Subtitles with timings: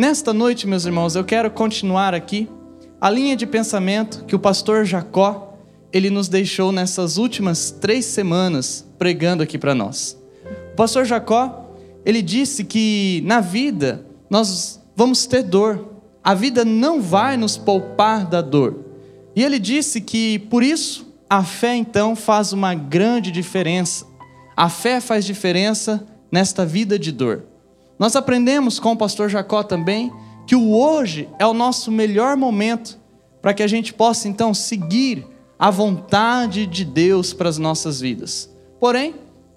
[0.00, 2.48] nesta noite, meus irmãos, eu quero continuar aqui
[2.98, 5.58] a linha de pensamento que o pastor Jacó
[5.92, 10.18] ele nos deixou nessas últimas três semanas pregando aqui para nós.
[10.72, 16.00] O pastor Jacó ele disse que na vida nós vamos ter dor.
[16.24, 18.82] A vida não vai nos poupar da dor.
[19.36, 24.06] E ele disse que por isso a fé então faz uma grande diferença.
[24.56, 27.49] A fé faz diferença nesta vida de dor.
[28.00, 30.10] Nós aprendemos com o pastor Jacó também
[30.46, 32.98] que o hoje é o nosso melhor momento
[33.42, 35.26] para que a gente possa então seguir
[35.58, 38.48] a vontade de Deus para as nossas vidas.
[38.80, 39.16] Porém,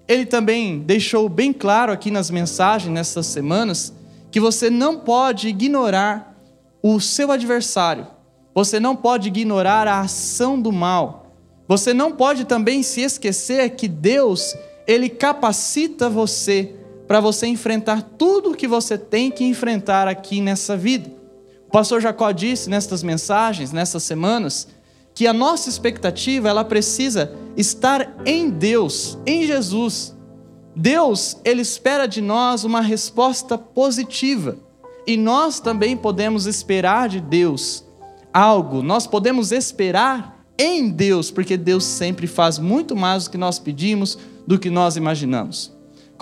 [0.09, 3.93] ele também deixou bem claro aqui nas mensagens nessas semanas
[4.29, 6.37] que você não pode ignorar
[6.84, 8.07] o seu adversário.
[8.53, 11.34] Você não pode ignorar a ação do mal.
[11.65, 14.53] Você não pode também se esquecer que Deus,
[14.85, 20.77] ele capacita você para você enfrentar tudo o que você tem que enfrentar aqui nessa
[20.77, 21.12] vida.
[21.68, 24.68] O pastor Jacó disse nestas mensagens, nessas semanas,
[25.13, 30.15] que a nossa expectativa ela precisa estar em Deus, em Jesus.
[30.76, 34.57] Deus, ele espera de nós uma resposta positiva.
[35.05, 37.84] E nós também podemos esperar de Deus
[38.34, 38.81] algo.
[38.81, 44.18] Nós podemos esperar em Deus, porque Deus sempre faz muito mais do que nós pedimos,
[44.48, 45.73] do que nós imaginamos.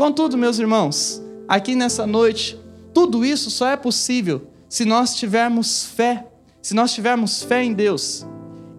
[0.01, 2.59] Contudo, meus irmãos, aqui nessa noite,
[2.91, 6.25] tudo isso só é possível se nós tivermos fé,
[6.59, 8.25] se nós tivermos fé em Deus.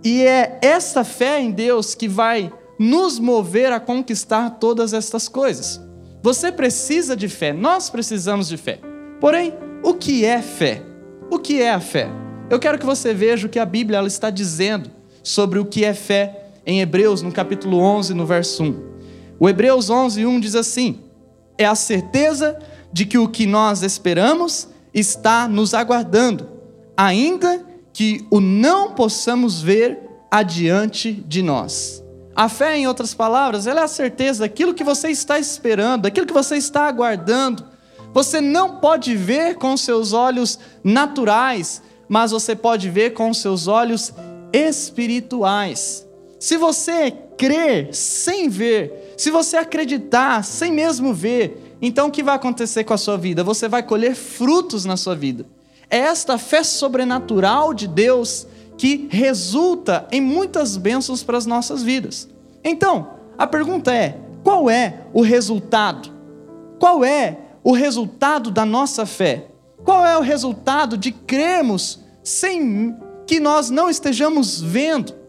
[0.03, 5.81] E é essa fé em Deus que vai nos mover a conquistar todas estas coisas.
[6.25, 8.81] Você precisa de fé, nós precisamos de fé.
[9.21, 10.83] Porém, o que é fé?
[11.31, 12.11] O que é a fé?
[12.51, 14.91] Eu quero que você veja o que a Bíblia ela está dizendo
[15.23, 18.93] sobre o que é fé em Hebreus, no capítulo 11, no verso 1.
[19.39, 21.12] O Hebreus 11, 1 diz assim:
[21.63, 22.59] É a certeza
[22.93, 26.49] de que o que nós esperamos está nos aguardando,
[26.97, 32.03] ainda que o não possamos ver adiante de nós.
[32.35, 36.27] A fé, em outras palavras, ela é a certeza daquilo que você está esperando, daquilo
[36.27, 37.65] que você está aguardando.
[38.13, 44.13] Você não pode ver com seus olhos naturais, mas você pode ver com seus olhos
[44.53, 46.05] espirituais.
[46.41, 52.37] Se você crer sem ver, se você acreditar sem mesmo ver, então o que vai
[52.37, 53.43] acontecer com a sua vida?
[53.43, 55.47] Você vai colher frutos na sua vida.
[55.91, 58.47] É esta fé sobrenatural de Deus
[58.79, 62.29] que resulta em muitas bênçãos para as nossas vidas.
[62.65, 66.11] Então, a pergunta é: qual é o resultado?
[66.79, 69.47] Qual é o resultado da nossa fé?
[69.85, 75.22] Qual é o resultado de crermos sem que nós não estejamos vendo?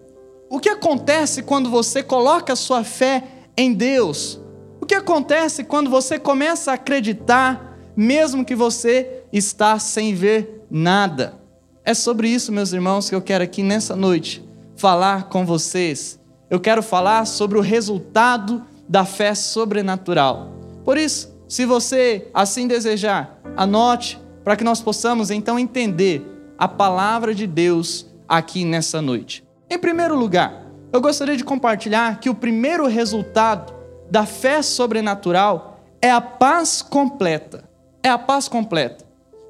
[0.53, 3.23] O que acontece quando você coloca sua fé
[3.57, 4.39] em Deus?
[4.79, 11.41] O que acontece quando você começa a acreditar mesmo que você está sem ver nada.
[11.83, 16.19] É sobre isso, meus irmãos, que eu quero aqui nessa noite falar com vocês.
[16.51, 20.53] Eu quero falar sobre o resultado da fé sobrenatural.
[20.85, 26.23] Por isso, se você assim desejar, anote para que nós possamos então entender
[26.59, 29.43] a palavra de Deus aqui nessa noite.
[29.69, 33.73] Em primeiro lugar, eu gostaria de compartilhar que o primeiro resultado
[34.09, 37.73] da fé sobrenatural é a paz completa
[38.03, 39.05] é a paz completa.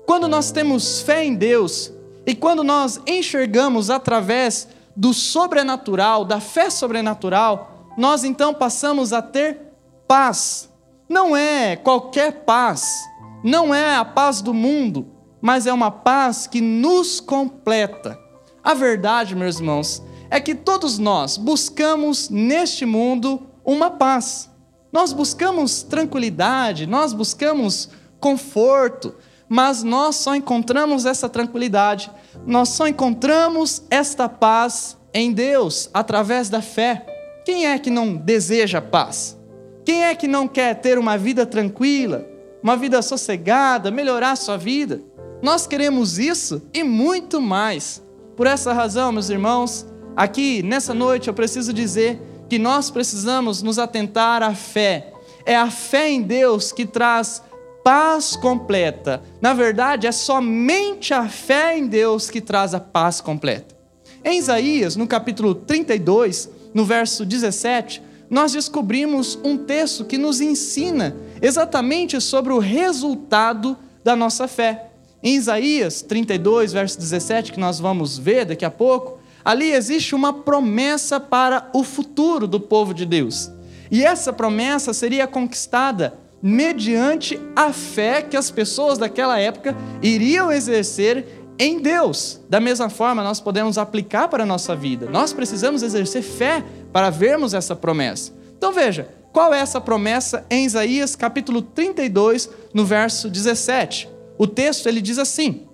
[0.05, 1.91] Quando nós temos fé em Deus
[2.25, 9.59] e quando nós enxergamos através do sobrenatural, da fé sobrenatural, nós então passamos a ter
[10.07, 10.69] paz.
[11.09, 13.01] Não é qualquer paz,
[13.43, 15.07] não é a paz do mundo,
[15.41, 18.19] mas é uma paz que nos completa.
[18.63, 24.49] A verdade, meus irmãos, é que todos nós buscamos neste mundo uma paz.
[24.91, 29.15] Nós buscamos tranquilidade, nós buscamos conforto,
[29.49, 32.09] mas nós só encontramos essa tranquilidade,
[32.47, 37.05] nós só encontramos esta paz em Deus através da fé.
[37.43, 39.37] Quem é que não deseja paz?
[39.83, 42.25] Quem é que não quer ter uma vida tranquila,
[42.61, 45.01] uma vida sossegada, melhorar sua vida?
[45.41, 48.02] Nós queremos isso e muito mais.
[48.35, 49.85] Por essa razão, meus irmãos,
[50.15, 52.19] aqui nessa noite eu preciso dizer
[52.49, 55.13] que nós precisamos nos atentar à fé.
[55.45, 57.43] É a fé em Deus que traz
[57.83, 59.21] paz completa.
[59.39, 63.75] Na verdade, é somente a fé em Deus que traz a paz completa.
[64.23, 71.15] Em Isaías, no capítulo 32, no verso 17, nós descobrimos um texto que nos ensina
[71.39, 74.92] exatamente sobre o resultado da nossa fé.
[75.23, 80.33] Em Isaías 32, verso 17, que nós vamos ver daqui a pouco, ali existe uma
[80.33, 83.49] promessa para o futuro do povo de Deus.
[83.89, 91.25] E essa promessa seria conquistada mediante a fé que as pessoas daquela época iriam exercer
[91.57, 92.41] em Deus.
[92.49, 95.09] Da mesma forma, nós podemos aplicar para a nossa vida.
[95.09, 96.61] Nós precisamos exercer fé
[96.91, 98.33] para vermos essa promessa.
[98.57, 104.12] Então veja, qual é essa promessa em Isaías capítulo 32, no verso 17?
[104.43, 105.65] O texto ele diz assim: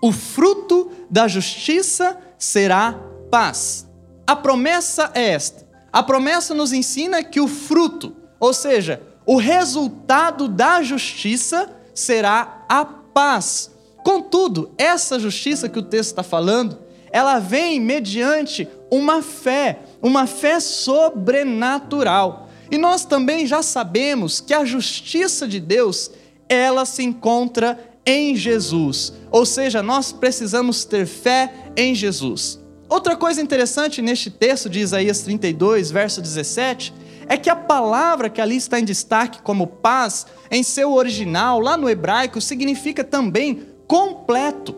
[0.00, 2.98] O fruto da justiça será
[3.30, 3.86] paz.
[4.26, 5.68] A promessa é esta.
[5.92, 12.82] A promessa nos ensina que o fruto, ou seja, o resultado da justiça será a
[12.82, 13.72] paz.
[14.02, 16.78] Contudo, essa justiça que o texto está falando,
[17.12, 22.48] ela vem mediante uma fé, uma fé sobrenatural.
[22.70, 26.10] E nós também já sabemos que a justiça de Deus,
[26.48, 29.12] ela se encontra em Jesus.
[29.30, 32.58] Ou seja, nós precisamos ter fé em Jesus.
[32.88, 36.94] Outra coisa interessante neste texto de Isaías 32, verso 17,
[37.28, 41.76] é que a palavra que ali está em destaque como paz, em seu original, lá
[41.76, 44.74] no hebraico, significa também completo.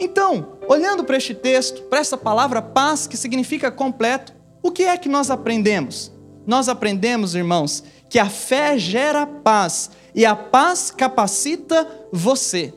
[0.00, 4.32] Então, olhando para este texto, para essa palavra paz, que significa completo,
[4.62, 6.10] o que é que nós aprendemos?
[6.46, 12.72] Nós aprendemos, irmãos, que a fé gera paz e a paz capacita você.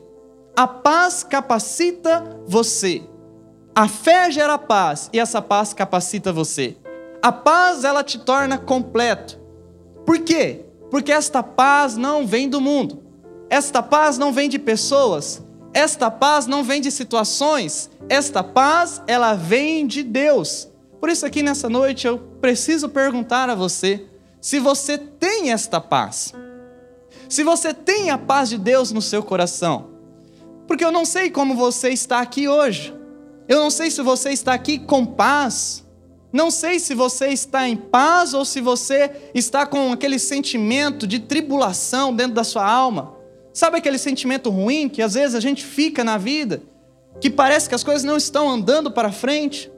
[0.56, 3.02] A paz capacita você.
[3.74, 6.76] A fé gera paz e essa paz capacita você.
[7.22, 9.38] A paz ela te torna completo.
[10.06, 10.64] Por quê?
[10.90, 13.02] Porque esta paz não vem do mundo.
[13.50, 15.44] Esta paz não vem de pessoas.
[15.74, 17.90] Esta paz não vem de situações.
[18.08, 20.68] Esta paz ela vem de Deus.
[20.98, 24.06] Por isso aqui nessa noite eu preciso perguntar a você
[24.40, 26.32] se você tem esta paz.
[27.28, 29.90] Se você tem a paz de Deus no seu coração.
[30.66, 32.94] Porque eu não sei como você está aqui hoje.
[33.48, 35.86] Eu não sei se você está aqui com paz
[36.36, 41.20] não sei se você está em paz ou se você está com aquele sentimento de
[41.20, 43.14] tribulação dentro da sua alma.
[43.54, 46.62] Sabe aquele sentimento ruim que às vezes a gente fica na vida,
[47.22, 49.72] que parece que as coisas não estão andando para frente?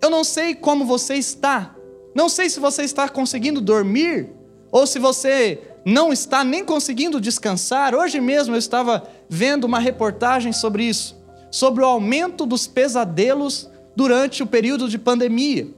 [0.00, 1.74] Eu não sei como você está.
[2.14, 4.30] Não sei se você está conseguindo dormir
[4.70, 7.94] ou se você não está nem conseguindo descansar.
[7.94, 11.16] Hoje mesmo eu estava vendo uma reportagem sobre isso,
[11.50, 15.68] sobre o aumento dos pesadelos durante o período de pandemia.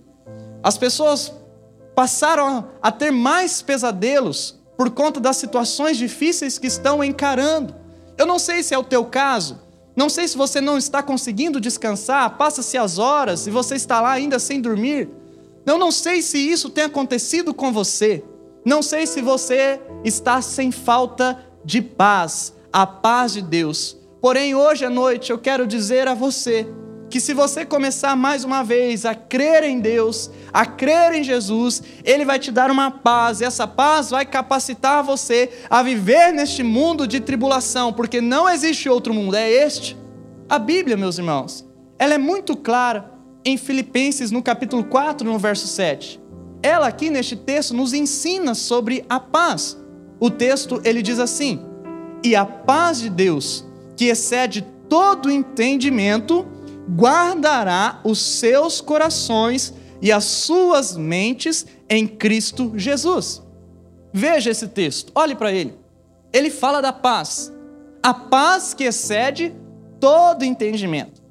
[0.62, 1.32] As pessoas
[1.94, 7.74] passaram a ter mais pesadelos por conta das situações difíceis que estão encarando.
[8.16, 9.60] Eu não sei se é o teu caso,
[9.94, 14.12] não sei se você não está conseguindo descansar, passa-se as horas e você está lá
[14.12, 15.08] ainda sem dormir.
[15.64, 18.22] Eu não sei se isso tem acontecido com você.
[18.66, 23.96] Não sei se você está sem falta de paz, a paz de Deus.
[24.20, 26.66] Porém, hoje à noite eu quero dizer a você
[27.08, 31.80] que se você começar mais uma vez a crer em Deus, a crer em Jesus,
[32.02, 36.64] Ele vai te dar uma paz, e essa paz vai capacitar você a viver neste
[36.64, 39.96] mundo de tribulação, porque não existe outro mundo, é este.
[40.48, 41.64] A Bíblia, meus irmãos,
[42.00, 43.12] ela é muito clara
[43.44, 46.25] em Filipenses, no capítulo 4, no verso 7.
[46.66, 49.78] Ela aqui neste texto nos ensina sobre a paz.
[50.18, 51.60] O texto ele diz assim:
[52.24, 53.64] "E a paz de Deus,
[53.96, 56.44] que excede todo entendimento,
[56.90, 63.40] guardará os seus corações e as suas mentes em Cristo Jesus.
[64.12, 65.72] Veja esse texto, olhe para ele.
[66.32, 67.52] Ele fala da paz,
[68.02, 69.54] a paz que excede
[70.00, 71.22] todo entendimento.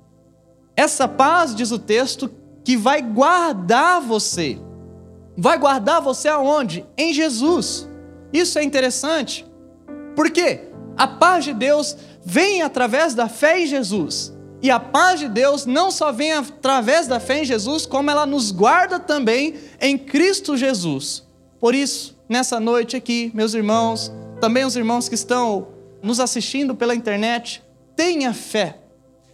[0.78, 2.32] Essa paz, diz o texto,
[2.64, 4.58] que vai guardar você.
[5.38, 6.86] Vai guardar você aonde?
[6.98, 7.88] Em Jesus.
[8.32, 9.46] Isso é interessante.
[10.16, 10.70] Por quê?
[10.98, 14.34] A paz de Deus vem através da fé em Jesus.
[14.62, 18.26] E a paz de Deus não só vem através da fé em Jesus, como ela
[18.26, 21.24] nos guarda também em Cristo Jesus.
[21.60, 25.68] Por isso, nessa noite aqui, meus irmãos, também os irmãos que estão
[26.02, 27.64] nos assistindo pela internet,
[27.96, 28.80] tenha fé.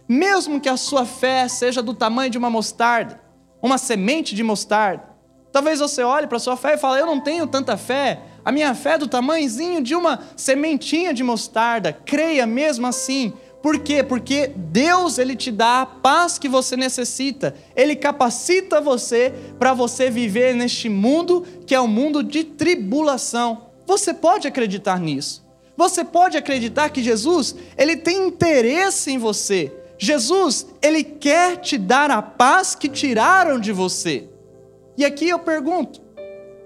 [0.08, 3.20] Mesmo que a sua fé seja do tamanho de uma mostarda,
[3.62, 5.11] uma semente de mostarda.
[5.52, 8.20] Talvez você olhe para a sua fé e fale: Eu não tenho tanta fé.
[8.44, 11.92] A minha fé é do tamanhozinho de uma sementinha de mostarda.
[11.92, 13.32] Creia mesmo assim,
[13.62, 14.02] por quê?
[14.02, 17.54] Porque Deus ele te dá a paz que você necessita.
[17.76, 23.66] Ele capacita você para você viver neste mundo que é um mundo de tribulação.
[23.86, 25.46] Você pode acreditar nisso.
[25.76, 29.72] Você pode acreditar que Jesus, ele tem interesse em você.
[29.96, 34.28] Jesus, ele quer te dar a paz que tiraram de você.
[35.02, 36.00] E aqui eu pergunto: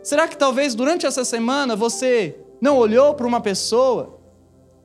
[0.02, 4.21] será que talvez durante essa semana você não olhou para uma pessoa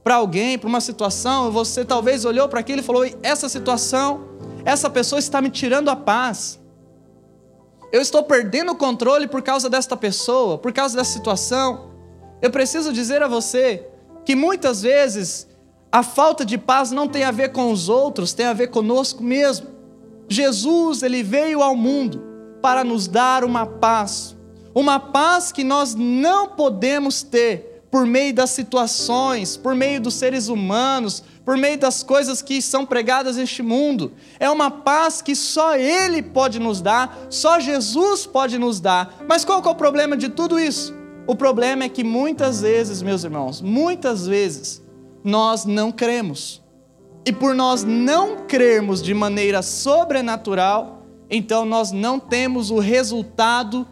[0.05, 4.25] para alguém, para uma situação, você talvez olhou para aquilo e falou: essa situação,
[4.63, 6.61] essa pessoa está me tirando a paz.
[7.91, 11.91] Eu estou perdendo o controle por causa desta pessoa, por causa dessa situação.
[12.41, 13.85] Eu preciso dizer a você
[14.23, 15.45] que muitas vezes
[15.91, 19.21] a falta de paz não tem a ver com os outros, tem a ver conosco
[19.21, 19.67] mesmo.
[20.29, 22.30] Jesus, ele veio ao mundo
[22.61, 24.35] para nos dar uma paz,
[24.73, 30.47] uma paz que nós não podemos ter por meio das situações, por meio dos seres
[30.47, 34.13] humanos, por meio das coisas que são pregadas neste mundo.
[34.39, 39.15] É uma paz que só Ele pode nos dar, só Jesus pode nos dar.
[39.27, 40.93] Mas qual é o problema de tudo isso?
[41.27, 44.81] O problema é que muitas vezes, meus irmãos, muitas vezes,
[45.23, 46.61] nós não cremos.
[47.25, 51.00] E por nós não crermos de maneira sobrenatural,
[51.31, 53.87] então nós não temos o resultado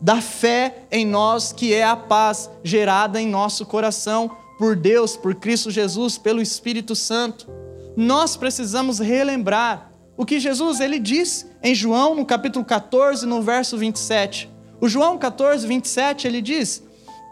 [0.00, 5.36] da fé em nós, que é a paz gerada em nosso coração por Deus, por
[5.36, 7.48] Cristo Jesus, pelo Espírito Santo.
[7.96, 13.78] Nós precisamos relembrar o que Jesus ele diz em João, no capítulo 14, no verso
[13.78, 14.50] 27.
[14.80, 16.82] O João 14, 27, ele diz: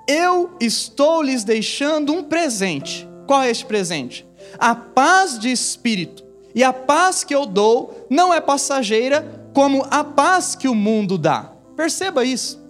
[0.07, 3.09] Eu estou lhes deixando um presente.
[3.27, 4.27] Qual é este presente?
[4.59, 6.25] A paz de espírito.
[6.55, 11.19] E a paz que eu dou não é passageira, como a paz que o mundo
[11.19, 11.51] dá.
[11.75, 12.65] Perceba isso.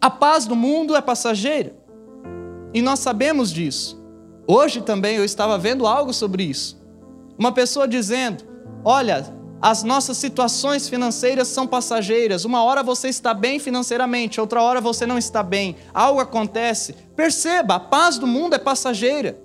[0.00, 1.76] A paz do mundo é passageira.
[2.72, 4.02] E nós sabemos disso.
[4.46, 6.80] Hoje também eu estava vendo algo sobre isso.
[7.36, 8.42] Uma pessoa dizendo:
[8.82, 9.22] Olha,
[9.60, 12.46] as nossas situações financeiras são passageiras.
[12.46, 15.76] Uma hora você está bem financeiramente, outra hora você não está bem.
[15.92, 16.94] Algo acontece.
[17.14, 19.38] Perceba, a paz do mundo é passageira.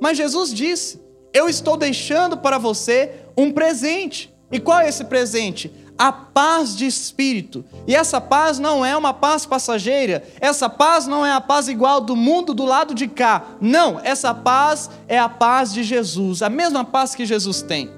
[0.00, 1.00] Mas Jesus disse:
[1.32, 4.36] Eu estou deixando para você um presente.
[4.50, 5.70] E qual é esse presente?
[5.98, 7.64] A paz de espírito.
[7.86, 12.00] E essa paz não é uma paz passageira, essa paz não é a paz igual
[12.00, 13.44] do mundo do lado de cá.
[13.60, 17.90] Não, essa paz é a paz de Jesus, a mesma paz que Jesus tem.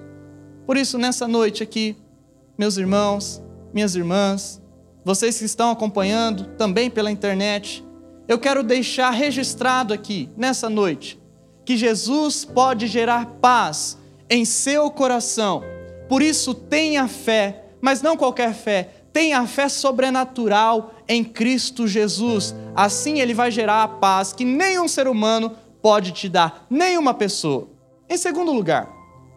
[0.67, 1.97] Por isso, nessa noite aqui,
[2.57, 3.43] meus irmãos,
[3.73, 4.61] minhas irmãs,
[5.05, 7.85] vocês que estão acompanhando também pela internet,
[8.29, 11.21] eu quero deixar registrado aqui, nessa noite,
[11.65, 15.63] que Jesus pode gerar paz em seu coração.
[16.09, 22.55] Por isso, tenha fé, mas não qualquer fé, tenha fé sobrenatural em Cristo Jesus.
[22.75, 27.69] Assim ele vai gerar a paz que nenhum ser humano pode te dar, nenhuma pessoa.
[28.09, 28.89] Em segundo lugar,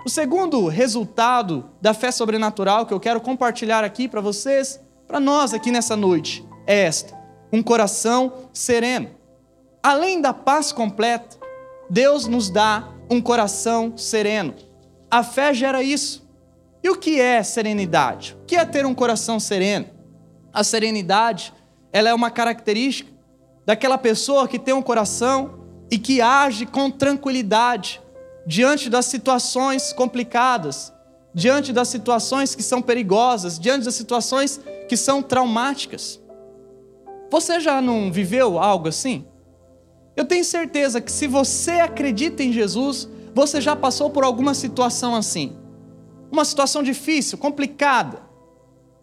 [0.05, 5.53] o segundo resultado da fé sobrenatural que eu quero compartilhar aqui para vocês, para nós
[5.53, 7.17] aqui nessa noite, é esta:
[7.51, 9.09] um coração sereno.
[9.81, 11.37] Além da paz completa,
[11.89, 14.53] Deus nos dá um coração sereno.
[15.09, 16.22] A fé gera isso.
[16.83, 18.35] E o que é serenidade?
[18.41, 19.87] O que é ter um coração sereno?
[20.51, 21.53] A serenidade,
[21.93, 23.09] ela é uma característica
[23.65, 28.01] daquela pessoa que tem um coração e que age com tranquilidade,
[28.45, 30.91] diante das situações complicadas,
[31.33, 34.59] diante das situações que são perigosas, diante das situações
[34.89, 36.19] que são traumáticas.
[37.31, 39.25] Você já não viveu algo assim?
[40.15, 45.15] Eu tenho certeza que se você acredita em Jesus, você já passou por alguma situação
[45.15, 45.62] assim.
[46.33, 48.23] Uma situação difícil, complicada,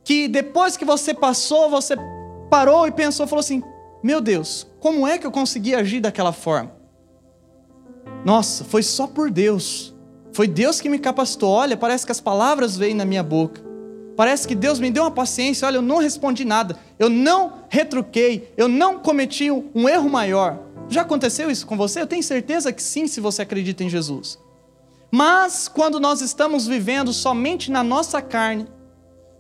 [0.03, 1.95] que depois que você passou, você
[2.51, 3.63] parou e pensou, falou assim:
[4.03, 6.73] "Meu Deus, como é que eu consegui agir daquela forma?"
[8.25, 9.95] Nossa, foi só por Deus.
[10.33, 11.51] Foi Deus que me capacitou.
[11.51, 13.63] Olha, parece que as palavras veio na minha boca.
[14.17, 15.67] Parece que Deus me deu uma paciência.
[15.67, 16.77] Olha, eu não respondi nada.
[16.99, 18.53] Eu não retruquei.
[18.57, 20.59] Eu não cometi um erro maior.
[20.89, 22.01] Já aconteceu isso com você?
[22.01, 24.37] Eu tenho certeza que sim, se você acredita em Jesus.
[25.11, 28.69] Mas quando nós estamos vivendo somente na nossa carne,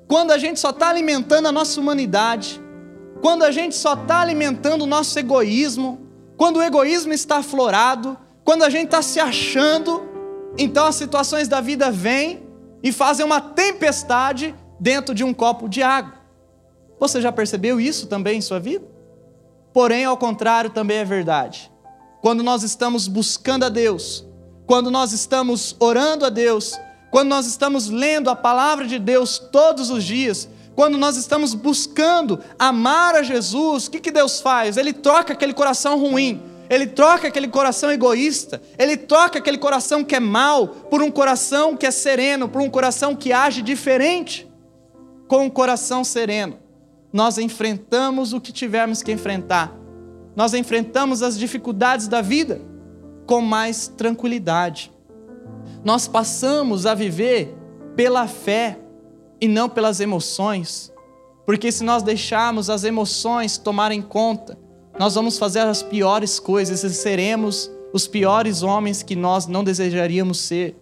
[0.08, 2.60] quando a gente só está alimentando a nossa humanidade,
[3.22, 6.00] quando a gente só está alimentando o nosso egoísmo,
[6.36, 10.02] quando o egoísmo está aflorado, quando a gente está se achando,
[10.58, 12.42] então as situações da vida vêm
[12.82, 16.14] e fazem uma tempestade dentro de um copo de água.
[16.98, 18.84] Você já percebeu isso também em sua vida?
[19.72, 21.70] Porém, ao contrário, também é verdade.
[22.20, 24.26] Quando nós estamos buscando a Deus,
[24.70, 26.78] quando nós estamos orando a Deus,
[27.10, 32.38] quando nós estamos lendo a palavra de Deus todos os dias, quando nós estamos buscando
[32.56, 34.76] amar a Jesus, o que, que Deus faz?
[34.76, 40.14] Ele troca aquele coração ruim ele troca aquele coração egoísta, ele troca aquele coração que
[40.14, 44.48] é mau por um coração que é sereno, por um coração que age diferente.
[45.26, 46.60] Com um coração sereno,
[47.12, 49.76] nós enfrentamos o que tivermos que enfrentar,
[50.36, 52.69] nós enfrentamos as dificuldades da vida
[53.30, 54.92] com mais tranquilidade.
[55.84, 57.56] Nós passamos a viver
[57.94, 58.76] pela fé
[59.40, 60.92] e não pelas emoções,
[61.46, 64.58] porque se nós deixarmos as emoções tomarem conta,
[64.98, 70.40] nós vamos fazer as piores coisas e seremos os piores homens que nós não desejaríamos
[70.40, 70.76] ser.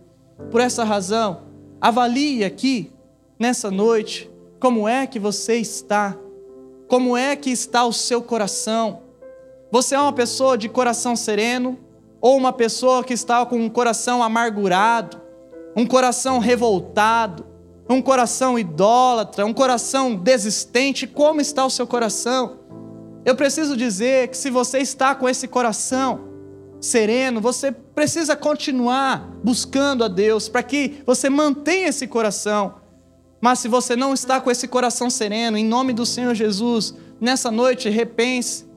[0.50, 1.42] Por essa razão,
[1.78, 2.90] avalie aqui,
[3.38, 6.16] nessa noite, como é que você está,
[6.88, 9.02] como é que está o seu coração.
[9.70, 11.86] Você é uma pessoa de coração sereno
[12.20, 15.20] ou uma pessoa que está com um coração amargurado,
[15.76, 17.46] um coração revoltado,
[17.88, 21.06] um coração idólatra, um coração desistente?
[21.06, 22.58] Como está o seu coração?
[23.24, 26.28] Eu preciso dizer que se você está com esse coração
[26.80, 32.76] sereno, você precisa continuar buscando a Deus para que você mantenha esse coração.
[33.40, 37.50] Mas se você não está com esse coração sereno, em nome do Senhor Jesus, nessa
[37.50, 38.67] noite repense.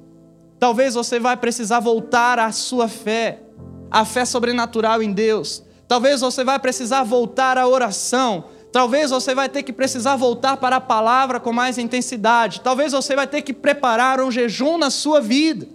[0.62, 3.42] Talvez você vai precisar voltar à sua fé,
[3.90, 5.64] à fé sobrenatural em Deus.
[5.88, 8.44] Talvez você vai precisar voltar à oração.
[8.72, 12.62] Talvez você vai ter que precisar voltar para a palavra com mais intensidade.
[12.62, 15.68] Talvez você vai ter que preparar um jejum na sua vida.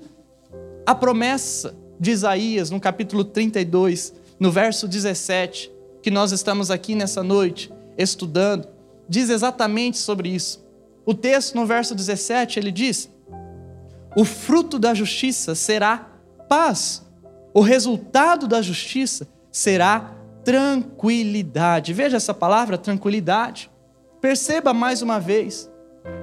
[0.87, 5.69] A promessa de Isaías, no capítulo 32, no verso 17,
[6.01, 8.69] que nós estamos aqui nessa noite estudando,
[9.09, 10.65] diz exatamente sobre isso.
[11.05, 13.11] O texto no verso 17, ele diz:
[14.17, 16.09] O fruto da justiça será
[16.49, 17.07] paz.
[17.53, 21.93] O resultado da justiça será tranquilidade.
[21.93, 23.71] Veja essa palavra, tranquilidade.
[24.19, 25.71] Perceba mais uma vez,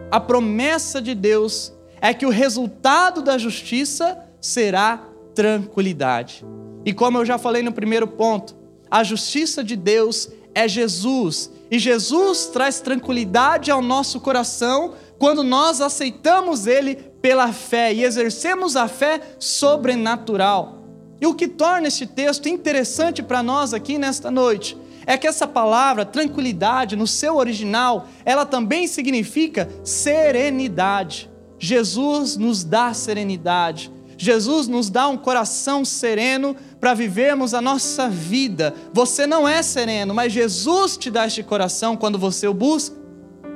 [0.10, 1.72] a promessa de Deus
[2.02, 4.98] é que o resultado da justiça será
[5.36, 6.44] tranquilidade.
[6.84, 8.56] E como eu já falei no primeiro ponto,
[8.90, 15.80] a justiça de Deus é Jesus, e Jesus traz tranquilidade ao nosso coração quando nós
[15.80, 20.84] aceitamos Ele pela fé e exercemos a fé sobrenatural.
[21.22, 25.48] E o que torna este texto interessante para nós aqui nesta noite é que essa
[25.48, 31.32] palavra tranquilidade, no seu original, ela também significa serenidade.
[31.58, 33.90] Jesus nos dá serenidade.
[34.18, 38.74] Jesus nos dá um coração sereno para vivermos a nossa vida.
[38.92, 42.98] Você não é sereno, mas Jesus te dá este coração quando você o busca.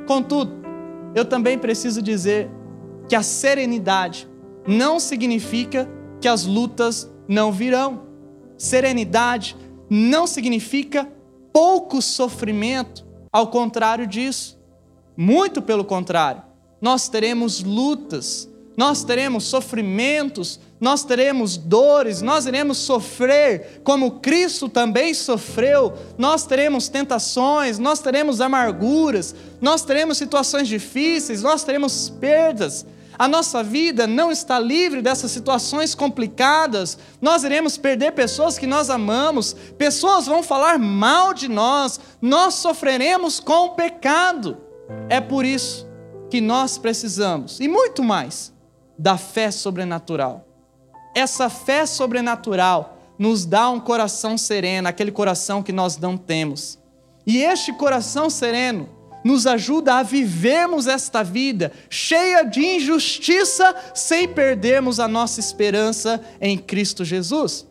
[0.08, 0.54] Contudo,
[1.14, 2.50] eu também preciso dizer
[3.08, 4.28] que a serenidade
[4.67, 5.89] não significa
[6.20, 8.08] que as lutas não virão.
[8.58, 9.56] Serenidade
[9.89, 11.08] não significa
[11.54, 14.60] pouco sofrimento, ao contrário disso.
[15.15, 16.43] Muito pelo contrário,
[16.80, 25.15] nós teremos lutas, nós teremos sofrimentos, nós teremos dores, nós iremos sofrer como Cristo também
[25.15, 32.86] sofreu, nós teremos tentações, nós teremos amarguras, nós teremos situações difíceis, nós teremos perdas,
[33.17, 36.97] a nossa vida não está livre dessas situações complicadas.
[37.21, 43.39] Nós iremos perder pessoas que nós amamos, pessoas vão falar mal de nós, nós sofreremos
[43.39, 44.58] com o pecado.
[45.10, 45.88] É por isso
[46.30, 48.53] que nós precisamos, e muito mais,
[48.97, 50.45] da fé sobrenatural.
[51.15, 56.77] Essa fé sobrenatural nos dá um coração sereno, aquele coração que nós não temos.
[57.25, 58.97] E este coração sereno
[59.28, 66.58] nos ajuda a vivermos esta vida cheia de injustiça sem perdermos a nossa esperança em
[66.58, 67.68] Cristo Jesus.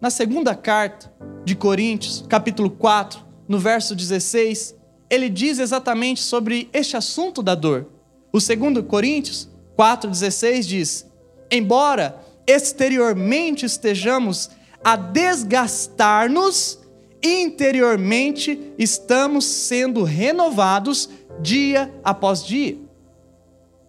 [0.00, 1.12] Na segunda carta
[1.44, 4.74] de Coríntios, capítulo 4, no verso 16,
[5.10, 7.90] ele diz exatamente sobre este assunto da dor.
[8.32, 11.06] O segundo Coríntios 4,16 diz:
[11.50, 14.48] Embora exteriormente estejamos
[14.82, 16.78] a desgastar-nos,
[17.22, 21.08] interiormente estamos sendo renovados
[21.40, 22.78] dia após dia.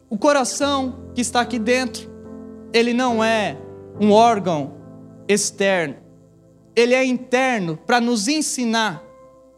[0.10, 2.10] O coração que está aqui dentro,
[2.72, 3.58] ele não é
[4.00, 4.74] um órgão
[5.28, 5.96] externo,
[6.76, 9.04] ele é interno para nos ensinar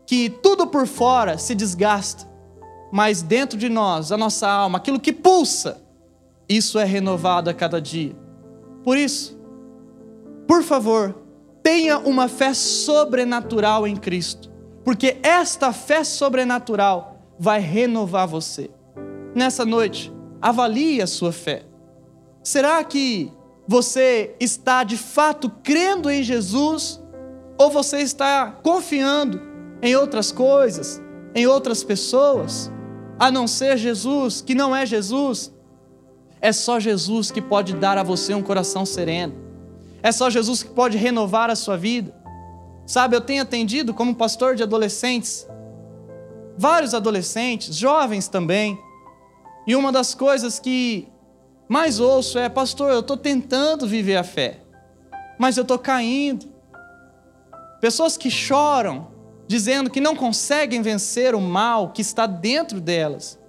[0.05, 2.25] que tudo por fora se desgasta,
[2.91, 5.81] mas dentro de nós, a nossa alma, aquilo que pulsa,
[6.47, 8.15] isso é renovado a cada dia.
[8.83, 9.37] Por isso,
[10.47, 11.15] por favor,
[11.65, 14.51] tenha uma fé sobrenatural em Cristo,
[14.83, 18.69] porque esta fé sobrenatural vai renovar você.
[19.33, 21.63] Nessa noite, avalie a sua fé.
[22.43, 23.31] Será que
[23.67, 27.01] você está de fato crendo em Jesus
[27.57, 29.41] ou você está confiando
[29.81, 31.01] em outras coisas,
[31.33, 32.71] em outras pessoas,
[33.17, 35.51] a não ser Jesus, que não é Jesus?
[36.39, 39.44] É só Jesus que pode dar a você um coração sereno.
[40.05, 42.13] É só Jesus que pode renovar a sua vida.
[42.85, 45.47] Sabe, eu tenho atendido como pastor de adolescentes,
[46.55, 48.77] vários adolescentes, jovens também.
[49.65, 51.07] E uma das coisas que
[51.67, 54.59] mais ouço é: Pastor, eu estou tentando viver a fé,
[55.39, 56.45] mas eu estou caindo.
[57.81, 59.07] Pessoas que choram,
[59.47, 63.39] dizendo que não conseguem vencer o mal que está dentro delas.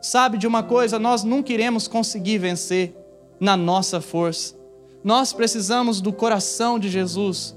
[0.00, 0.96] Sabe de uma coisa?
[0.96, 2.94] Nós nunca iremos conseguir vencer
[3.40, 4.62] na nossa força
[5.04, 7.54] nós precisamos do coração de Jesus.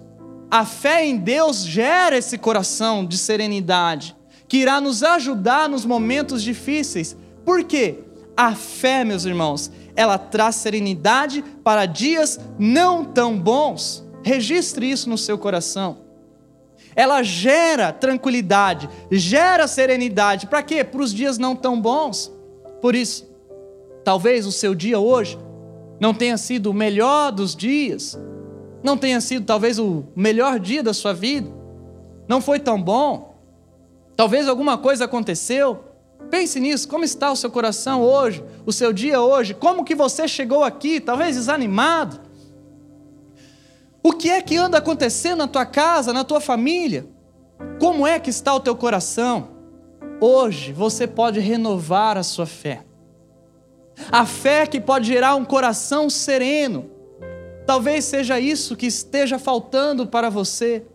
[0.51, 4.15] A fé em Deus gera esse coração de serenidade,
[4.47, 7.17] que irá nos ajudar nos momentos difíceis.
[7.43, 8.03] Por quê?
[8.37, 14.05] a fé, meus irmãos, ela traz serenidade para dias não tão bons.
[14.21, 15.97] Registre isso no seu coração.
[16.95, 20.45] Ela gera tranquilidade, gera serenidade.
[20.45, 20.83] Para quê?
[20.83, 22.31] Para os dias não tão bons.
[22.79, 23.27] Por isso,
[24.03, 25.37] talvez o seu dia hoje
[25.99, 28.19] não tenha sido o melhor dos dias,
[28.83, 31.49] não tenha sido talvez o melhor dia da sua vida,
[32.27, 33.35] não foi tão bom,
[34.15, 35.83] talvez alguma coisa aconteceu.
[36.29, 40.27] Pense nisso, como está o seu coração hoje, o seu dia hoje, como que você
[40.27, 42.19] chegou aqui, talvez desanimado.
[44.03, 47.07] O que é que anda acontecendo na tua casa, na tua família?
[47.79, 49.49] Como é que está o teu coração?
[50.19, 52.86] Hoje você pode renovar a sua fé.
[54.11, 56.89] A fé que pode gerar um coração sereno.
[57.65, 60.85] Talvez seja isso que esteja faltando para você,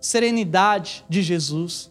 [0.00, 1.90] serenidade de Jesus.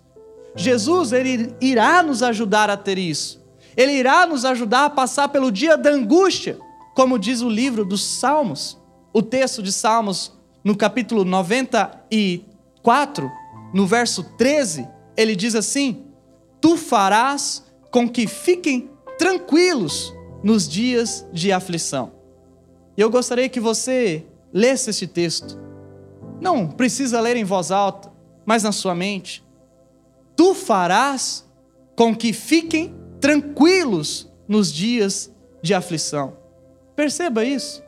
[0.55, 3.43] Jesus ele irá nos ajudar a ter isso.
[3.77, 6.57] Ele irá nos ajudar a passar pelo dia da angústia,
[6.95, 8.77] como diz o livro dos Salmos.
[9.13, 13.31] O texto de Salmos, no capítulo 94,
[13.73, 16.05] no verso 13, ele diz assim:
[16.61, 20.13] Tu farás com que fiquem tranquilos
[20.45, 22.11] nos dias de aflição.
[22.95, 25.57] E eu gostaria que você lesse este texto.
[26.39, 28.11] Não precisa ler em voz alta,
[28.45, 29.43] mas na sua mente.
[30.35, 31.49] Tu farás
[31.95, 36.37] com que fiquem tranquilos nos dias de aflição.
[36.95, 37.83] Perceba isso.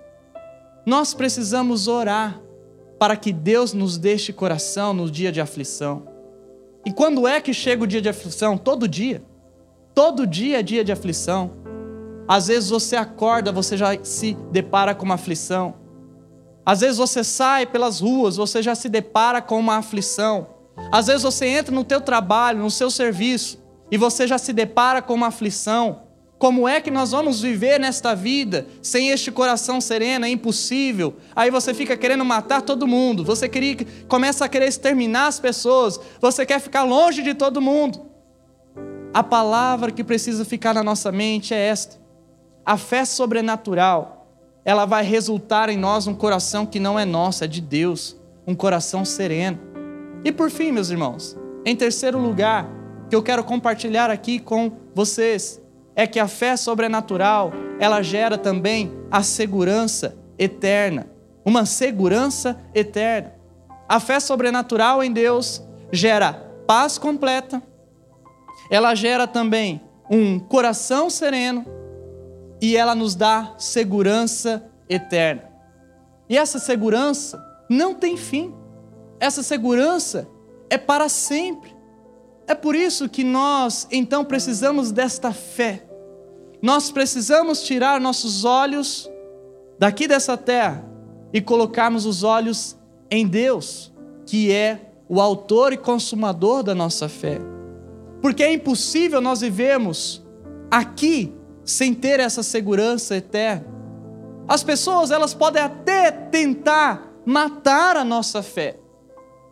[0.84, 2.42] Nós precisamos orar
[2.98, 6.08] para que Deus nos deixe coração no dia de aflição.
[6.84, 8.58] E quando é que chega o dia de aflição?
[8.58, 9.22] Todo dia.
[9.94, 11.67] Todo dia é dia de aflição.
[12.28, 15.76] Às vezes você acorda, você já se depara com uma aflição.
[16.66, 20.48] Às vezes você sai pelas ruas, você já se depara com uma aflição.
[20.92, 23.58] Às vezes você entra no teu trabalho, no seu serviço,
[23.90, 26.02] e você já se depara com uma aflição.
[26.38, 30.26] Como é que nós vamos viver nesta vida sem este coração sereno?
[30.26, 31.16] É impossível.
[31.36, 33.24] Aí você fica querendo matar todo mundo.
[33.24, 36.00] Você queria, começa a querer exterminar as pessoas.
[36.22, 38.06] Você quer ficar longe de todo mundo.
[39.14, 41.98] A palavra que precisa ficar na nossa mente é esta:
[42.68, 44.28] a fé sobrenatural,
[44.66, 48.54] ela vai resultar em nós um coração que não é nosso, é de Deus, um
[48.54, 49.58] coração sereno.
[50.22, 52.68] E por fim, meus irmãos, em terceiro lugar,
[53.10, 55.62] que eu quero compartilhar aqui com vocês,
[55.96, 61.08] é que a fé sobrenatural, ela gera também a segurança eterna,
[61.46, 63.34] uma segurança eterna.
[63.88, 66.34] A fé sobrenatural em Deus gera
[66.68, 67.64] paz completa,
[68.70, 71.78] ela gera também um coração sereno
[72.62, 75.44] e ela nos dá segurança eterna.
[76.30, 78.54] E essa segurança não tem fim.
[79.20, 80.28] Essa segurança
[80.70, 81.76] é para sempre.
[82.48, 85.84] É por isso que nós então precisamos desta fé.
[86.62, 89.10] Nós precisamos tirar nossos olhos
[89.78, 90.84] daqui dessa terra
[91.32, 92.78] e colocarmos os olhos
[93.12, 93.94] em Deus,
[94.26, 97.40] que é o autor e consumador da nossa fé.
[98.22, 100.26] Porque é impossível nós vivermos
[100.72, 101.34] aqui
[101.68, 103.66] sem ter essa segurança eterna.
[104.48, 108.78] As pessoas, elas podem até tentar matar a nossa fé,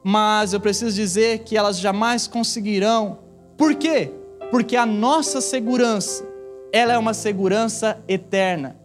[0.02, 3.20] mas eu preciso dizer que elas jamais conseguirão.
[3.58, 4.12] Por quê?
[4.50, 6.26] Porque a nossa segurança,
[6.72, 8.78] ela é uma segurança eterna.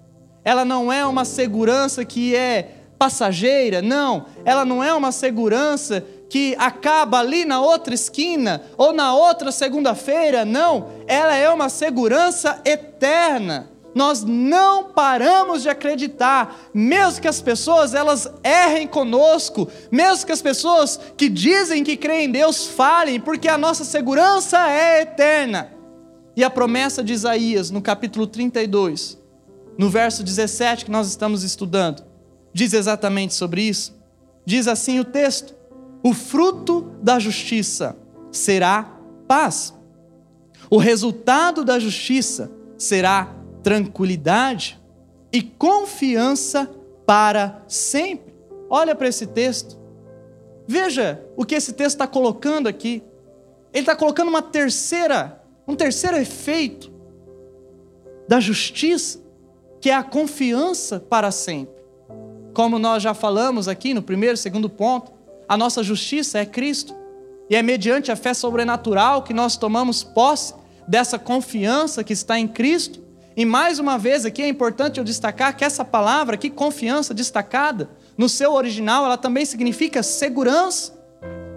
[0.45, 4.27] Ela não é uma segurança que é passageira, não.
[4.45, 10.45] Ela não é uma segurança que acaba ali na outra esquina ou na outra segunda-feira,
[10.45, 13.69] não, ela é uma segurança eterna.
[13.93, 20.41] Nós não paramos de acreditar, mesmo que as pessoas elas errem conosco, mesmo que as
[20.41, 25.73] pessoas que dizem que creem em Deus falem, porque a nossa segurança é eterna.
[26.37, 29.19] E a promessa de Isaías, no capítulo 32,
[29.77, 32.05] no verso 17 que nós estamos estudando,
[32.55, 33.99] diz exatamente sobre isso.
[34.47, 35.60] Diz assim o texto:
[36.03, 37.97] o fruto da justiça
[38.31, 39.75] será paz.
[40.71, 44.81] O resultado da justiça será tranquilidade
[45.33, 46.71] e confiança
[47.07, 48.33] para sempre.
[48.69, 49.79] Olha para esse texto.
[50.67, 53.03] Veja o que esse texto está colocando aqui.
[53.73, 56.91] Ele está colocando uma terceira, um terceiro efeito
[58.29, 59.21] da justiça,
[59.81, 61.83] que é a confiança para sempre.
[62.55, 65.13] Como nós já falamos aqui no primeiro segundo ponto,
[65.51, 66.95] a nossa justiça é Cristo.
[67.51, 70.55] E é mediante a fé sobrenatural que nós tomamos posse
[70.87, 73.03] dessa confiança que está em Cristo.
[73.37, 77.91] E mais uma vez aqui é importante eu destacar que essa palavra aqui, confiança destacada,
[78.17, 80.97] no seu original, ela também significa segurança.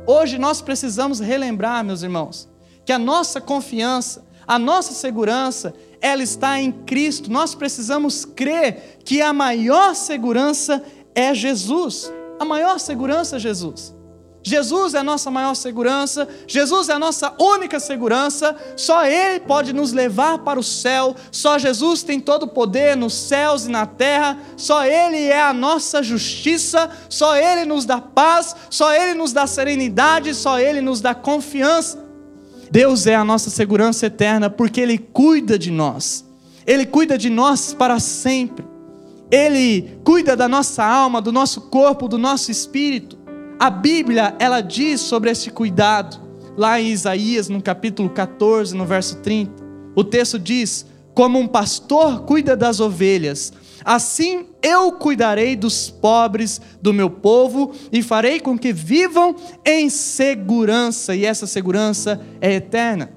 [0.08, 2.50] Hoje nós precisamos relembrar, meus irmãos,
[2.84, 7.32] que a nossa confiança, a nossa segurança, ela está em Cristo.
[7.32, 12.12] Nós precisamos crer que a maior segurança é Jesus.
[12.40, 13.94] A maior segurança é Jesus.
[14.46, 19.72] Jesus é a nossa maior segurança, Jesus é a nossa única segurança, só Ele pode
[19.72, 23.86] nos levar para o céu, só Jesus tem todo o poder nos céus e na
[23.86, 29.32] terra, só Ele é a nossa justiça, só Ele nos dá paz, só Ele nos
[29.32, 32.04] dá serenidade, só Ele nos dá confiança.
[32.70, 36.26] Deus é a nossa segurança eterna porque Ele cuida de nós,
[36.68, 38.66] Ele cuida de nós para sempre,
[39.32, 43.18] Ele cuida da nossa alma, do nosso corpo, do nosso espírito.
[43.60, 46.20] A Bíblia, ela diz sobre esse cuidado,
[46.58, 49.52] lá em Isaías, no capítulo 14, no verso 30.
[49.96, 56.94] O texto diz: Como um pastor cuida das ovelhas, assim eu cuidarei dos pobres do
[56.94, 63.12] meu povo e farei com que vivam em segurança, e essa segurança é eterna.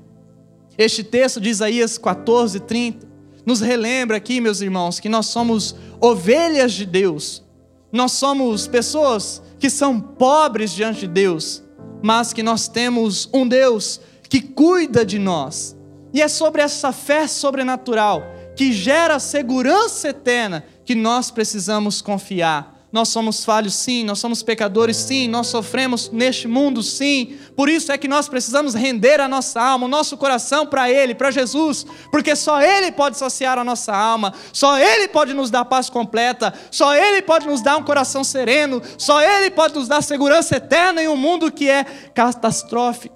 [0.79, 3.16] Este texto de Isaías 14, 30
[3.47, 7.45] nos relembra aqui, meus irmãos, que nós somos ovelhas de Deus,
[7.93, 11.63] nós somos pessoas que são pobres diante de Deus,
[12.03, 15.77] mas que nós temos um Deus que cuida de nós.
[16.13, 18.23] E é sobre essa fé sobrenatural
[18.57, 24.97] que gera segurança eterna que nós precisamos confiar nós somos falhos, sim, nós somos pecadores,
[24.97, 27.37] sim, nós sofremos neste mundo, sim.
[27.55, 31.15] Por isso é que nós precisamos render a nossa alma, o nosso coração para Ele,
[31.15, 35.67] para Jesus, porque só Ele pode saciar a nossa alma, só Ele pode nos dar
[35.67, 40.01] paz completa, só Ele pode nos dar um coração sereno, só Ele pode nos dar
[40.01, 43.15] segurança eterna em um mundo que é catastrófico.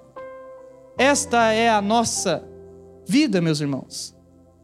[0.95, 2.47] Esta é a nossa
[3.07, 4.15] vida, meus irmãos.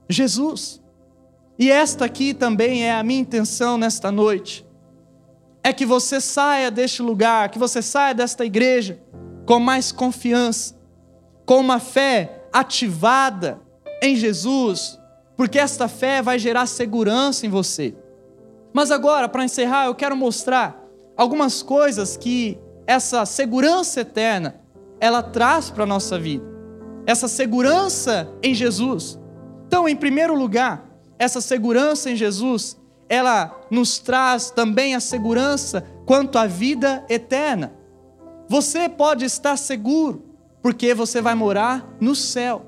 [0.07, 0.79] Jesus.
[1.57, 4.66] E esta aqui também é a minha intenção nesta noite
[5.67, 9.01] é que você saia deste lugar, que você saia desta igreja
[9.45, 10.73] com mais confiança,
[11.45, 13.59] com uma fé ativada
[14.01, 14.97] em Jesus,
[15.35, 17.93] porque esta fé vai gerar segurança em você.
[18.71, 20.81] Mas agora, para encerrar, eu quero mostrar
[21.17, 24.61] algumas coisas que essa segurança eterna
[25.01, 26.45] ela traz para a nossa vida.
[27.05, 29.19] Essa segurança em Jesus.
[29.67, 36.37] Então, em primeiro lugar, essa segurança em Jesus, ela nos traz também a segurança quanto
[36.37, 37.73] à vida eterna.
[38.47, 40.23] Você pode estar seguro,
[40.61, 42.65] porque você vai morar no céu.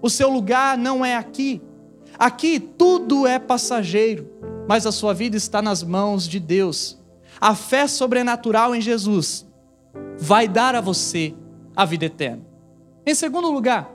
[0.00, 1.62] O seu lugar não é aqui.
[2.18, 4.30] Aqui tudo é passageiro,
[4.68, 6.98] mas a sua vida está nas mãos de Deus.
[7.40, 9.46] A fé sobrenatural em Jesus
[10.18, 11.34] vai dar a você
[11.74, 12.44] a vida eterna.
[13.04, 13.90] Em segundo lugar,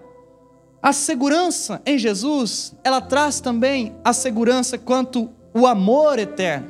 [0.82, 6.68] a segurança em Jesus, ela traz também a segurança quanto o amor eterno.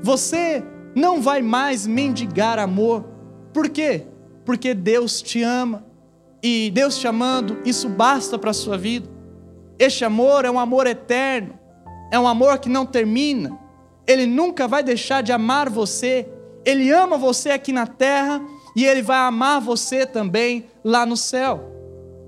[0.00, 0.62] Você
[0.94, 3.04] não vai mais mendigar amor.
[3.52, 4.06] Por quê?
[4.44, 5.84] Porque Deus te ama.
[6.40, 9.08] E Deus te amando, isso basta para a sua vida.
[9.78, 11.58] Este amor é um amor eterno.
[12.12, 13.58] É um amor que não termina.
[14.06, 16.28] Ele nunca vai deixar de amar você.
[16.64, 18.40] Ele ama você aqui na terra
[18.76, 21.72] e ele vai amar você também lá no céu.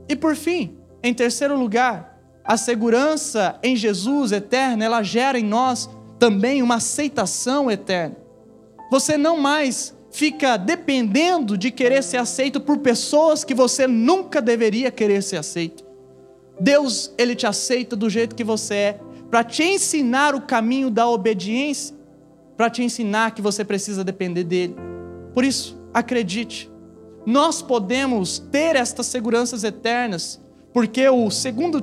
[0.09, 2.16] E por fim, em terceiro lugar,
[2.47, 8.17] a segurança em Jesus eterna, ela gera em nós também uma aceitação eterna.
[8.91, 14.91] Você não mais fica dependendo de querer ser aceito por pessoas que você nunca deveria
[14.91, 15.85] querer ser aceito.
[16.59, 21.07] Deus, ele te aceita do jeito que você é, para te ensinar o caminho da
[21.09, 21.95] obediência,
[22.57, 24.75] para te ensinar que você precisa depender dele.
[25.35, 26.71] Por isso, acredite,
[27.27, 30.41] nós podemos ter estas seguranças eternas
[30.77, 31.33] porque o 2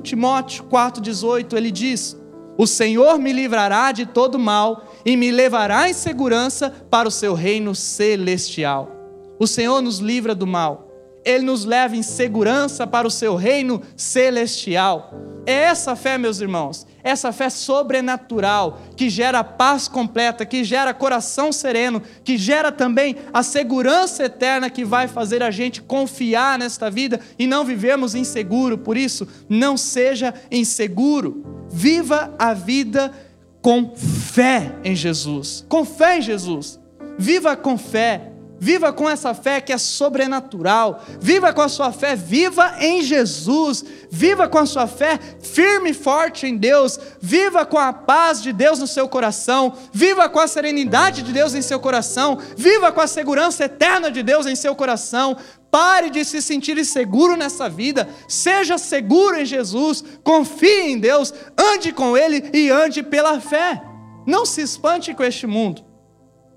[0.04, 2.16] Timóteo 4,18 ele diz:
[2.56, 7.34] O Senhor me livrará de todo mal e me levará em segurança para o seu
[7.34, 8.88] reino celestial.
[9.36, 10.83] O Senhor nos livra do mal,
[11.24, 15.12] ele nos leva em segurança para o seu reino celestial.
[15.46, 21.52] É essa fé, meus irmãos, essa fé sobrenatural que gera paz completa, que gera coração
[21.52, 27.20] sereno, que gera também a segurança eterna que vai fazer a gente confiar nesta vida
[27.38, 28.78] e não vivemos inseguro.
[28.78, 31.66] Por isso, não seja inseguro.
[31.70, 33.12] Viva a vida
[33.60, 35.64] com fé em Jesus.
[35.68, 36.80] Com fé em Jesus.
[37.18, 38.33] Viva com fé.
[38.58, 41.02] Viva com essa fé que é sobrenatural.
[41.20, 43.84] Viva com a sua fé viva em Jesus.
[44.10, 46.98] Viva com a sua fé firme e forte em Deus.
[47.20, 49.74] Viva com a paz de Deus no seu coração.
[49.92, 52.38] Viva com a serenidade de Deus em seu coração.
[52.56, 55.36] Viva com a segurança eterna de Deus em seu coração.
[55.70, 58.08] Pare de se sentir inseguro nessa vida.
[58.28, 60.04] Seja seguro em Jesus.
[60.22, 61.34] Confie em Deus.
[61.58, 63.82] Ande com Ele e ande pela fé.
[64.26, 65.84] Não se espante com este mundo.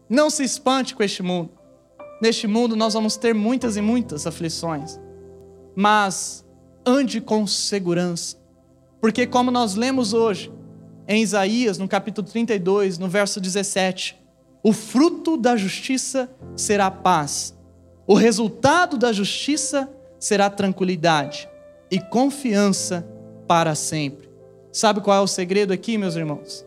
[0.10, 1.57] Não se espante com este mundo.
[2.22, 5.00] Neste mundo nós vamos ter muitas e muitas aflições,
[5.76, 6.46] mas
[6.86, 8.38] ande com segurança,
[9.00, 10.52] Porque, como nós lemos hoje,
[11.08, 14.20] em Isaías, no capítulo 32, no verso 17,
[14.64, 17.56] o fruto da justiça será paz,
[18.08, 19.88] o resultado da justiça
[20.20, 21.48] será tranquilidade
[21.92, 23.08] e confiança
[23.48, 24.28] para sempre.
[24.72, 26.66] Sabe qual é o segredo aqui, meus irmãos?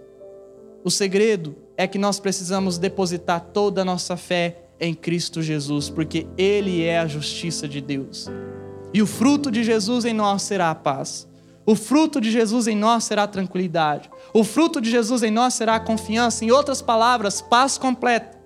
[0.84, 6.26] O segredo é que nós precisamos depositar toda a nossa fé em Cristo Jesus, porque
[6.38, 8.28] Ele é a justiça de Deus.
[8.92, 11.28] E o fruto de Jesus em nós será a paz.
[11.66, 14.10] O fruto de Jesus em nós será a tranquilidade.
[14.32, 16.44] O fruto de Jesus em nós será a confiança.
[16.44, 18.40] Em outras palavras, paz completa,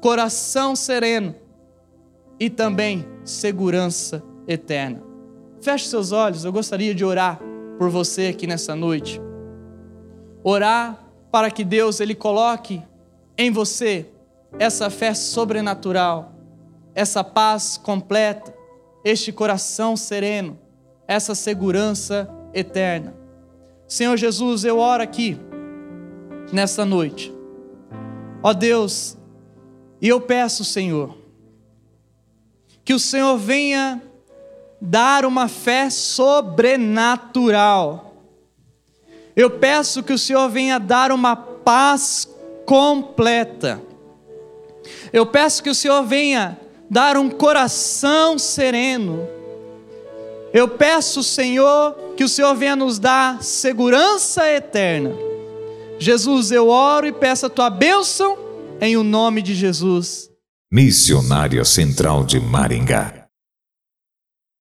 [0.00, 1.34] coração sereno
[2.38, 5.02] e também segurança eterna.
[5.62, 7.40] Feche seus olhos, eu gostaria de orar
[7.78, 9.20] por você aqui nessa noite.
[10.42, 10.98] Orar
[11.30, 12.82] para que Deus ele coloque
[13.38, 14.11] em você
[14.58, 16.32] essa fé sobrenatural,
[16.94, 18.54] essa paz completa,
[19.04, 20.58] este coração sereno,
[21.06, 23.14] essa segurança eterna.
[23.88, 25.38] Senhor Jesus, eu oro aqui
[26.52, 27.34] nessa noite.
[28.42, 29.16] Ó Deus,
[30.00, 31.16] e eu peço, Senhor,
[32.84, 34.02] que o Senhor venha
[34.80, 38.16] dar uma fé sobrenatural.
[39.36, 42.28] Eu peço que o Senhor venha dar uma paz
[42.66, 43.80] completa.
[45.12, 46.58] Eu peço que o Senhor venha
[46.90, 49.28] dar um coração sereno.
[50.52, 55.10] Eu peço, Senhor, que o Senhor venha nos dar segurança eterna.
[55.98, 58.36] Jesus, eu oro e peço a tua bênção
[58.80, 60.28] em o nome de Jesus.
[60.70, 63.21] Missionária Central de Maringá